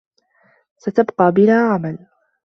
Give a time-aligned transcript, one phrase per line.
[0.77, 2.07] ستبقى بلا عمل.